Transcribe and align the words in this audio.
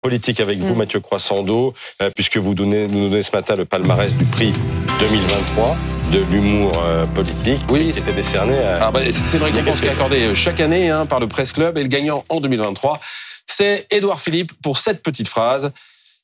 politique 0.00 0.40
avec 0.40 0.58
vous, 0.58 0.74
Mm. 0.74 0.78
Mathieu 0.78 1.00
Croissando, 1.00 1.74
euh, 2.00 2.10
puisque 2.14 2.38
vous 2.38 2.54
donnez, 2.54 2.86
nous 2.88 3.08
donnez 3.08 3.22
ce 3.22 3.32
matin 3.32 3.56
le 3.56 3.64
palmarès 3.64 4.14
du 4.14 4.24
prix 4.24 4.52
2023 4.98 5.76
de 6.12 6.18
l'humour 6.30 6.72
euh, 6.82 7.06
politique. 7.06 7.60
Oui, 7.68 7.90
qui 7.90 7.98
était 7.98 8.12
décerné 8.12 8.58
à... 8.58 8.86
Ah 8.86 8.90
bah, 8.90 9.00
c'est 9.04 9.12
c'est 9.26 9.36
une 9.36 9.44
récompense 9.44 9.80
qui 9.80 9.86
est 9.86 9.90
accordée 9.90 10.24
euh, 10.24 10.34
chaque 10.34 10.60
année 10.60 10.90
hein, 10.90 11.06
par 11.06 11.20
le 11.20 11.26
Presse 11.28 11.52
Club 11.52 11.78
et 11.78 11.82
le 11.82 11.88
gagnant 11.88 12.24
en 12.28 12.40
2023, 12.40 12.98
c'est 13.46 13.86
Édouard 13.90 14.20
Philippe 14.20 14.52
pour 14.62 14.78
cette 14.78 15.02
petite 15.02 15.28
phrase. 15.28 15.72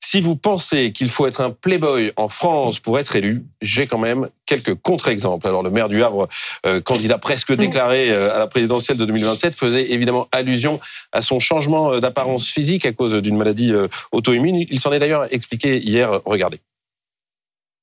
Si 0.09 0.21
vous 0.21 0.37
pensez 0.37 0.93
qu'il 0.93 1.09
faut 1.09 1.27
être 1.27 1.41
un 1.41 1.51
playboy 1.51 2.13
en 2.15 2.29
France 2.29 2.79
pour 2.79 2.97
être 3.01 3.17
élu, 3.17 3.45
j'ai 3.61 3.89
quand 3.89 3.99
même 3.99 4.29
quelques 4.47 4.77
contre-exemples. 4.77 5.49
Alors 5.49 5.65
le 5.65 5.71
maire 5.71 5.89
du 5.89 6.01
Havre, 6.01 6.29
euh, 6.65 6.81
candidat 6.81 7.19
presque 7.19 7.53
déclaré 7.53 8.13
euh, 8.13 8.33
à 8.33 8.39
la 8.39 8.47
présidentielle 8.47 8.99
de 8.99 9.05
2027, 9.05 9.57
faisait 9.57 9.91
évidemment 9.91 10.29
allusion 10.31 10.79
à 11.11 11.23
son 11.23 11.41
changement 11.41 11.93
euh, 11.93 11.99
d'apparence 11.99 12.47
physique 12.47 12.87
à 12.87 12.93
cause 12.93 13.15
d'une 13.15 13.37
maladie 13.37 13.73
euh, 13.73 13.89
auto-immune. 14.13 14.65
Il 14.71 14.79
s'en 14.79 14.93
est 14.93 15.01
d'ailleurs 15.01 15.27
expliqué 15.35 15.79
hier. 15.79 16.21
Regardez. 16.25 16.61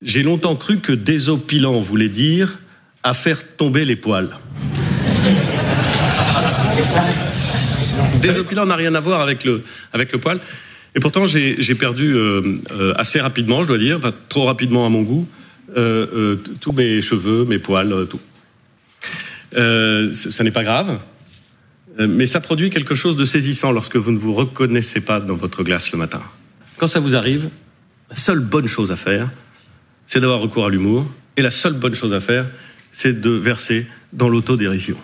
J'ai 0.00 0.22
longtemps 0.22 0.56
cru 0.56 0.78
que 0.78 0.92
désopilant 0.92 1.78
voulait 1.78 2.08
dire 2.08 2.58
à 3.02 3.12
faire 3.12 3.54
tomber 3.58 3.84
les 3.84 3.96
poils. 3.96 4.34
Désopilant 8.22 8.64
n'a 8.64 8.76
rien 8.76 8.94
à 8.94 9.00
voir 9.00 9.20
avec 9.20 9.44
le, 9.44 9.62
avec 9.92 10.10
le 10.10 10.18
poil. 10.18 10.40
Et 10.94 11.00
pourtant, 11.00 11.26
j'ai 11.26 11.74
perdu 11.74 12.14
euh, 12.14 12.60
euh, 12.72 12.94
assez 12.96 13.20
rapidement, 13.20 13.62
je 13.62 13.68
dois 13.68 13.78
dire, 13.78 13.96
enfin, 13.96 14.12
trop 14.28 14.44
rapidement 14.44 14.86
à 14.86 14.88
mon 14.88 15.02
goût, 15.02 15.28
euh, 15.76 16.36
tous 16.60 16.72
mes 16.72 17.00
cheveux, 17.00 17.44
mes 17.44 17.58
poils, 17.58 18.06
tout. 18.08 18.20
Ça 19.52 20.44
n'est 20.44 20.52
pas 20.52 20.62
grave, 20.62 20.98
mais 21.98 22.26
ça 22.26 22.40
produit 22.40 22.70
quelque 22.70 22.94
chose 22.94 23.16
de 23.16 23.24
saisissant 23.24 23.72
lorsque 23.72 23.96
vous 23.96 24.12
ne 24.12 24.18
vous 24.18 24.34
reconnaissez 24.34 25.00
pas 25.00 25.20
dans 25.20 25.36
votre 25.36 25.64
glace 25.64 25.90
le 25.92 25.98
matin. 25.98 26.22
Quand 26.76 26.86
ça 26.86 27.00
vous 27.00 27.16
arrive, 27.16 27.48
la 28.10 28.16
seule 28.16 28.40
bonne 28.40 28.68
chose 28.68 28.92
à 28.92 28.96
faire, 28.96 29.30
c'est 30.06 30.20
d'avoir 30.20 30.40
recours 30.40 30.66
à 30.66 30.70
l'humour. 30.70 31.10
Et 31.36 31.42
la 31.42 31.50
seule 31.50 31.74
bonne 31.74 31.94
chose 31.94 32.12
à 32.12 32.20
faire, 32.20 32.46
c'est 32.92 33.20
de 33.20 33.30
verser 33.30 33.86
dans 34.12 34.28
l'autodérision. 34.28 34.96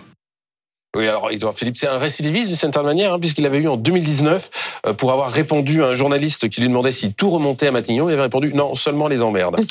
Oui, 0.96 1.06
alors 1.06 1.30
Edouard 1.30 1.54
Philippe, 1.54 1.76
c'est 1.76 1.86
un 1.86 1.98
récidiviste 1.98 2.48
d'une 2.48 2.56
certaine 2.56 2.82
manière, 2.82 3.14
hein, 3.14 3.20
puisqu'il 3.20 3.46
avait 3.46 3.58
eu 3.58 3.68
en 3.68 3.76
2019, 3.76 4.50
euh, 4.86 4.92
pour 4.92 5.12
avoir 5.12 5.30
répondu 5.30 5.84
à 5.84 5.86
un 5.86 5.94
journaliste 5.94 6.48
qui 6.48 6.60
lui 6.60 6.68
demandait 6.68 6.92
si 6.92 7.14
tout 7.14 7.30
remontait 7.30 7.68
à 7.68 7.70
Matignon, 7.70 8.08
il 8.08 8.14
avait 8.14 8.22
répondu 8.22 8.52
non, 8.54 8.74
seulement 8.74 9.06
les 9.06 9.22
emmerdes. 9.22 9.60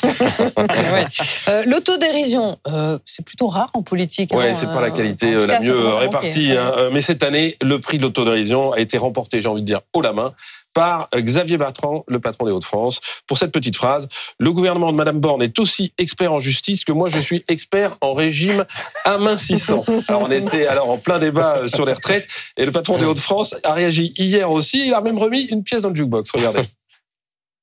Ouais. 0.56 1.04
Euh, 1.48 1.62
L'autodérision, 1.66 2.58
euh, 2.68 2.98
c'est 3.04 3.24
plutôt 3.24 3.48
rare 3.48 3.70
en 3.74 3.82
politique. 3.82 4.34
Ouais, 4.34 4.50
hein, 4.50 4.54
c'est 4.54 4.66
pas 4.66 4.80
la 4.80 4.90
qualité 4.90 5.32
la 5.46 5.56
cas, 5.56 5.60
mieux 5.60 5.88
répartie. 5.88 6.52
hein. 6.52 6.72
Mais 6.92 7.00
cette 7.00 7.22
année, 7.22 7.56
le 7.62 7.78
prix 7.78 7.98
de 7.98 8.02
l'autodérision 8.02 8.72
a 8.72 8.80
été 8.80 8.98
remporté, 8.98 9.40
j'ai 9.42 9.48
envie 9.48 9.62
de 9.62 9.66
dire, 9.66 9.80
haut 9.92 10.02
la 10.02 10.12
main 10.12 10.32
par 10.74 11.08
Xavier 11.14 11.56
Bertrand, 11.56 12.04
le 12.08 12.20
patron 12.20 12.46
des 12.46 12.52
Hauts-de-France, 12.52 13.00
pour 13.26 13.38
cette 13.38 13.52
petite 13.52 13.76
phrase. 13.76 14.08
Le 14.38 14.52
gouvernement 14.52 14.92
de 14.92 14.96
Madame 14.96 15.20
Borne 15.20 15.42
est 15.42 15.58
aussi 15.58 15.92
expert 15.98 16.32
en 16.32 16.38
justice 16.38 16.84
que 16.84 16.92
moi, 16.92 17.08
je 17.08 17.18
suis 17.18 17.44
expert 17.48 17.96
en 18.00 18.14
régime 18.14 18.64
amincissant. 19.04 19.84
Alors, 20.08 20.22
on 20.22 20.30
était 20.30 20.66
alors 20.66 20.90
en 20.90 20.98
plein 20.98 21.18
débat 21.18 21.58
euh, 21.58 21.68
sur 21.68 21.86
les 21.86 21.92
retraites 21.92 22.26
et 22.56 22.64
le 22.64 22.72
patron 22.72 22.98
des 22.98 23.04
Hauts-de-France 23.04 23.56
a 23.64 23.74
réagi 23.74 24.12
hier 24.16 24.50
aussi. 24.50 24.86
Il 24.86 24.94
a 24.94 25.00
même 25.00 25.18
remis 25.18 25.42
une 25.44 25.62
pièce 25.62 25.82
dans 25.82 25.90
le 25.90 25.94
jukebox. 25.94 26.30
Regardez. 26.32 26.62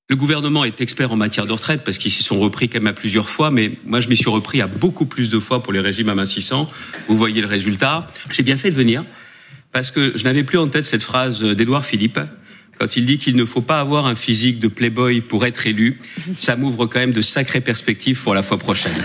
Le 0.09 0.15
gouvernement 0.15 0.63
est 0.63 0.79
expert 0.79 1.11
en 1.11 1.17
matière 1.17 1.45
de 1.45 1.51
retraite 1.51 1.83
parce 1.83 1.97
qu'ils 1.97 2.11
s'y 2.11 2.23
sont 2.23 2.39
repris 2.39 2.69
quand 2.69 2.79
même 2.79 2.87
à 2.87 2.93
plusieurs 2.93 3.29
fois, 3.29 3.51
mais 3.51 3.73
moi 3.85 3.99
je 3.99 4.07
m'y 4.07 4.15
suis 4.15 4.29
repris 4.29 4.61
à 4.61 4.67
beaucoup 4.67 5.05
plus 5.05 5.29
de 5.29 5.37
fois 5.37 5.61
pour 5.61 5.73
les 5.73 5.81
régimes 5.81 6.07
amincissants. 6.07 6.69
Vous 7.09 7.17
voyez 7.17 7.41
le 7.41 7.47
résultat. 7.47 8.09
J'ai 8.31 8.43
bien 8.43 8.55
fait 8.55 8.71
de 8.71 8.75
venir 8.75 9.03
parce 9.73 9.91
que 9.91 10.13
je 10.15 10.23
n'avais 10.23 10.45
plus 10.45 10.57
en 10.57 10.69
tête 10.69 10.85
cette 10.85 11.03
phrase 11.03 11.43
d'Édouard 11.43 11.83
Philippe 11.83 12.19
quand 12.79 12.95
il 12.95 13.05
dit 13.05 13.17
qu'il 13.17 13.35
ne 13.35 13.45
faut 13.45 13.61
pas 13.61 13.79
avoir 13.79 14.05
un 14.05 14.15
physique 14.15 14.59
de 14.59 14.67
playboy 14.67 15.21
pour 15.21 15.45
être 15.45 15.67
élu. 15.67 15.99
Ça 16.37 16.55
m'ouvre 16.55 16.85
quand 16.85 16.99
même 16.99 17.13
de 17.13 17.21
sacrées 17.21 17.61
perspectives 17.61 18.21
pour 18.21 18.33
la 18.33 18.43
fois 18.43 18.57
prochaine. 18.57 19.03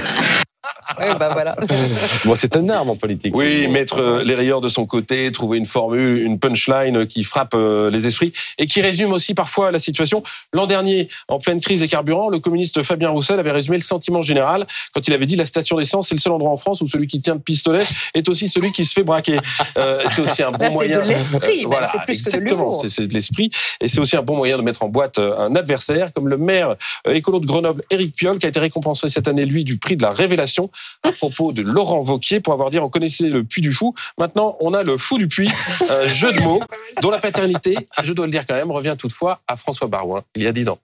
Oui, 1.03 1.09
bah 1.19 1.31
voilà. 1.33 1.57
Bon, 2.25 2.35
c'est 2.37 2.57
un 2.57 2.69
arme 2.69 2.91
en 2.91 2.97
politique. 2.97 3.35
Oui, 3.37 3.67
mettre 3.69 3.99
euh, 3.99 4.23
les 4.25 4.35
rayeurs 4.35 4.61
de 4.61 4.69
son 4.69 4.87
côté, 4.87 5.31
trouver 5.33 5.59
une 5.59 5.65
formule, 5.67 6.23
une 6.23 6.39
punchline 6.39 7.07
qui 7.07 7.25
frappe 7.25 7.55
euh, 7.55 7.91
les 7.91 8.07
esprits 8.07 8.33
et 8.59 8.67
qui 8.67 8.81
résume 8.81 9.13
aussi 9.13 9.35
parfois 9.35 9.71
la 9.71 9.79
situation. 9.79 10.23
L'an 10.53 10.67
dernier, 10.67 11.09
en 11.29 11.39
pleine 11.39 11.61
crise 11.61 11.81
des 11.81 11.89
carburants, 11.89 12.29
le 12.29 12.39
communiste 12.39 12.83
Fabien 12.83 13.11
Roussel 13.11 13.39
avait 13.41 13.51
résumé 13.51 13.77
le 13.77 13.83
sentiment 13.83 14.23
général 14.23 14.67
quand 14.95 15.07
il 15.09 15.13
avait 15.15 15.27
dit 15.27 15.37
la 15.37 15.47
station 15.47 15.77
d'essence, 15.77 16.09
c'est 16.09 16.15
le 16.15 16.21
seul 16.21 16.33
endroit 16.33 16.51
en 16.51 16.57
France 16.57 16.81
où 16.81 16.87
celui 16.87 17.07
qui 17.07 17.19
tient 17.21 17.35
le 17.35 17.41
pistolet 17.41 17.83
est 18.15 18.29
aussi 18.29 18.49
celui 18.49 18.73
qui 18.73 18.85
se 18.87 18.93
fait 18.93 19.03
braquer. 19.05 19.39
Euh, 19.79 20.03
c'est 20.15 20.21
aussi 20.21 20.43
un 20.43 20.51
bon 20.51 20.59
Là, 20.59 20.69
c'est 20.69 20.75
moyen. 20.75 21.01
de 21.03 21.09
l'esprit, 21.09 21.65
voilà, 21.65 21.87
c'est 21.91 21.99
plus 22.05 22.23
que 22.23 22.31
de 22.31 22.37
exactement. 22.37 22.73
C'est- 22.73 22.89
C'est 22.91 23.07
de 23.07 23.15
l'esprit 23.15 23.51
et 23.81 23.89
c'est 23.89 24.01
aussi 24.01 24.17
un 24.17 24.23
bon 24.23 24.37
moyen 24.37 24.59
de 24.59 24.63
mettre 24.63 24.83
en 24.83 24.89
boîte 24.89 25.19
euh, 25.19 25.37
un 25.39 25.55
adversaire 25.57 26.13
comme 26.13 26.29
le 26.29 26.37
maire 26.37 26.77
euh, 27.07 27.15
écolo 27.15 27.41
de 27.41 27.47
Grenoble, 27.47 27.83
Éric 27.91 28.15
Piolle, 28.15 28.39
qui 28.39 28.45
a 28.47 28.49
été 28.51 28.61
récompensé 28.61 29.09
cette 29.09 29.29
année 29.29 29.47
lui 29.47 29.65
du 29.65 29.79
prix 29.79 29.97
de 29.97 30.03
la 30.03 30.13
révélation 30.13 30.71
à 31.03 31.13
propos 31.13 31.53
de 31.53 31.63
Laurent 31.63 32.01
Vauquier 32.01 32.41
pour 32.41 32.53
avoir 32.53 32.71
dit 32.71 32.79
on 32.79 32.89
connaissait 32.89 33.29
le 33.29 33.45
puits 33.45 33.63
du 33.63 33.73
fou. 33.73 33.95
Maintenant, 34.19 34.57
on 34.61 34.75
a 34.75 34.83
le 34.83 34.97
fou 34.97 35.19
du 35.19 35.29
puits, 35.29 35.51
un 35.89 36.07
jeu 36.09 36.33
de 36.33 36.41
mots 36.41 36.63
dont 37.01 37.11
la 37.11 37.19
paternité, 37.19 37.77
je 38.03 38.13
dois 38.13 38.27
le 38.27 38.33
dire 38.33 38.47
quand 38.47 38.55
même, 38.55 38.71
revient 38.71 38.97
toutefois 38.99 39.41
à 39.47 39.57
François 39.57 39.89
Barouin 39.89 40.23
il 40.35 40.43
y 40.43 40.47
a 40.47 40.53
dix 40.53 40.69
ans. 40.69 40.79